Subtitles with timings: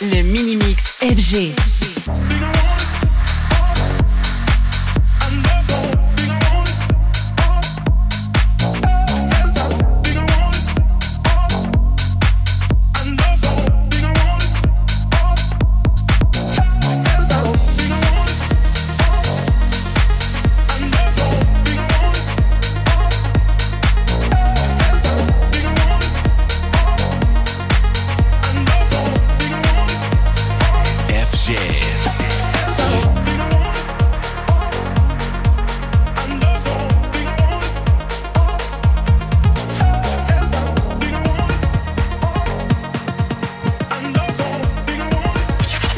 [0.00, 1.81] Le mini-mix FG.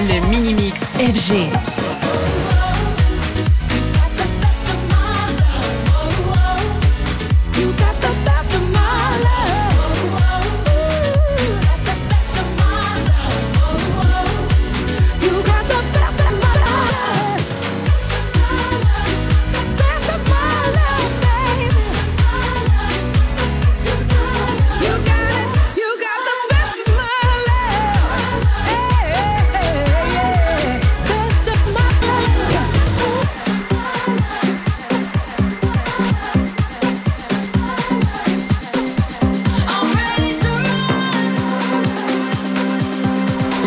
[0.06, 2.03] Le mini-mix FG.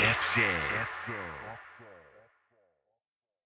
[0.00, 1.29] yeah.